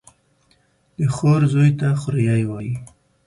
[0.97, 2.73] د خور زوى ته خوريه وايي.